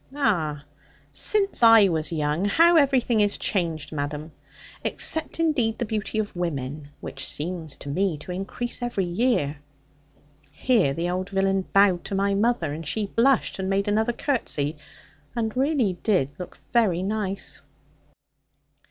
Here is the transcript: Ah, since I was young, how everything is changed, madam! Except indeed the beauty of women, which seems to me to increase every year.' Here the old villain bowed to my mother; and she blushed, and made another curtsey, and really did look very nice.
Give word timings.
Ah, 0.15 0.63
since 1.11 1.61
I 1.61 1.87
was 1.89 2.11
young, 2.11 2.45
how 2.45 2.75
everything 2.75 3.21
is 3.21 3.37
changed, 3.37 3.91
madam! 3.91 4.31
Except 4.83 5.39
indeed 5.39 5.77
the 5.77 5.85
beauty 5.85 6.17
of 6.17 6.35
women, 6.35 6.89
which 7.01 7.23
seems 7.27 7.75
to 7.75 7.87
me 7.87 8.17
to 8.17 8.31
increase 8.31 8.81
every 8.81 9.05
year.' 9.05 9.59
Here 10.49 10.95
the 10.95 11.11
old 11.11 11.29
villain 11.29 11.67
bowed 11.71 12.03
to 12.05 12.15
my 12.15 12.33
mother; 12.33 12.73
and 12.73 12.83
she 12.83 13.05
blushed, 13.05 13.59
and 13.59 13.69
made 13.69 13.87
another 13.87 14.11
curtsey, 14.11 14.75
and 15.35 15.55
really 15.55 15.93
did 16.01 16.31
look 16.39 16.57
very 16.71 17.03
nice. 17.03 17.61